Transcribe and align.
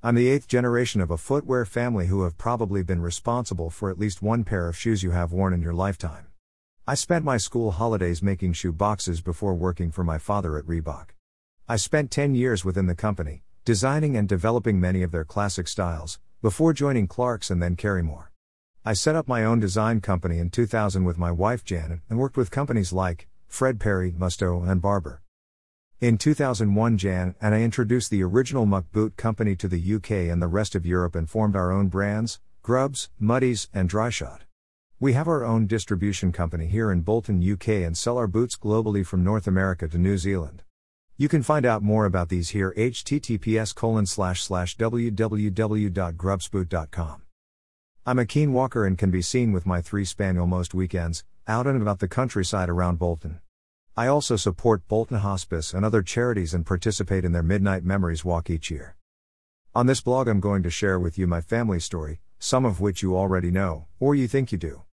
I'm 0.00 0.14
the 0.14 0.28
eighth 0.28 0.46
generation 0.46 1.00
of 1.00 1.10
a 1.10 1.18
footwear 1.18 1.64
family 1.64 2.06
who 2.06 2.22
have 2.22 2.38
probably 2.38 2.84
been 2.84 3.02
responsible 3.02 3.68
for 3.68 3.90
at 3.90 3.98
least 3.98 4.22
one 4.22 4.44
pair 4.44 4.68
of 4.68 4.76
shoes 4.76 5.02
you 5.02 5.10
have 5.10 5.32
worn 5.32 5.52
in 5.52 5.60
your 5.60 5.74
lifetime. 5.74 6.28
I 6.86 6.94
spent 6.94 7.24
my 7.24 7.36
school 7.36 7.72
holidays 7.72 8.22
making 8.22 8.52
shoe 8.52 8.70
boxes 8.70 9.20
before 9.20 9.54
working 9.54 9.90
for 9.90 10.04
my 10.04 10.18
father 10.18 10.56
at 10.56 10.66
Reebok. 10.66 11.06
I 11.68 11.74
spent 11.74 12.12
10 12.12 12.36
years 12.36 12.64
within 12.64 12.86
the 12.86 12.94
company, 12.94 13.42
designing 13.64 14.16
and 14.16 14.28
developing 14.28 14.78
many 14.78 15.02
of 15.02 15.10
their 15.10 15.24
classic 15.24 15.66
styles, 15.66 16.20
before 16.42 16.72
joining 16.72 17.08
Clarks 17.08 17.50
and 17.50 17.60
then 17.60 17.74
Karrimor. 17.74 18.28
I 18.84 18.92
set 18.92 19.16
up 19.16 19.26
my 19.26 19.44
own 19.44 19.58
design 19.58 20.00
company 20.00 20.38
in 20.38 20.50
2000 20.50 21.02
with 21.02 21.18
my 21.18 21.32
wife 21.32 21.64
Janet 21.64 22.02
and 22.08 22.20
worked 22.20 22.36
with 22.36 22.52
companies 22.52 22.92
like 22.92 23.26
Fred 23.48 23.80
Perry, 23.80 24.12
Musto, 24.12 24.62
and 24.62 24.80
Barbour. 24.80 25.22
In 26.00 26.16
2001, 26.16 26.96
Jan 26.96 27.34
and 27.40 27.56
I 27.56 27.62
introduced 27.62 28.12
the 28.12 28.22
original 28.22 28.66
Muck 28.66 28.84
Boot 28.92 29.16
Company 29.16 29.56
to 29.56 29.66
the 29.66 29.94
UK 29.94 30.12
and 30.30 30.40
the 30.40 30.46
rest 30.46 30.76
of 30.76 30.86
Europe 30.86 31.16
and 31.16 31.28
formed 31.28 31.56
our 31.56 31.72
own 31.72 31.88
brands, 31.88 32.38
Grubs, 32.62 33.10
Muddies, 33.18 33.68
and 33.74 33.90
Dryshod. 33.90 34.42
We 35.00 35.14
have 35.14 35.26
our 35.26 35.44
own 35.44 35.66
distribution 35.66 36.30
company 36.30 36.68
here 36.68 36.92
in 36.92 37.00
Bolton, 37.00 37.42
UK 37.42 37.68
and 37.84 37.98
sell 37.98 38.16
our 38.16 38.28
boots 38.28 38.54
globally 38.54 39.04
from 39.04 39.24
North 39.24 39.48
America 39.48 39.88
to 39.88 39.98
New 39.98 40.18
Zealand. 40.18 40.62
You 41.16 41.28
can 41.28 41.42
find 41.42 41.66
out 41.66 41.82
more 41.82 42.04
about 42.04 42.28
these 42.28 42.50
here 42.50 42.72
https 42.76 43.74
colon 43.74 44.06
slash 44.06 44.44
slash 44.44 44.76
www.grubsboot.com. 44.76 47.22
I'm 48.06 48.18
a 48.20 48.24
keen 48.24 48.52
walker 48.52 48.86
and 48.86 48.96
can 48.96 49.10
be 49.10 49.22
seen 49.22 49.50
with 49.50 49.66
my 49.66 49.80
three 49.80 50.04
spaniel 50.04 50.46
most 50.46 50.74
weekends, 50.74 51.24
out 51.48 51.66
and 51.66 51.82
about 51.82 51.98
the 51.98 52.06
countryside 52.06 52.68
around 52.68 53.00
Bolton. 53.00 53.40
I 53.98 54.06
also 54.06 54.36
support 54.36 54.86
Bolton 54.86 55.16
Hospice 55.16 55.74
and 55.74 55.84
other 55.84 56.02
charities 56.02 56.54
and 56.54 56.64
participate 56.64 57.24
in 57.24 57.32
their 57.32 57.42
Midnight 57.42 57.82
Memories 57.82 58.24
Walk 58.24 58.48
each 58.48 58.70
year. 58.70 58.94
On 59.74 59.86
this 59.86 60.00
blog, 60.00 60.28
I'm 60.28 60.38
going 60.38 60.62
to 60.62 60.70
share 60.70 61.00
with 61.00 61.18
you 61.18 61.26
my 61.26 61.40
family 61.40 61.80
story, 61.80 62.20
some 62.38 62.64
of 62.64 62.80
which 62.80 63.02
you 63.02 63.16
already 63.16 63.50
know, 63.50 63.88
or 63.98 64.14
you 64.14 64.28
think 64.28 64.52
you 64.52 64.58
do. 64.58 64.82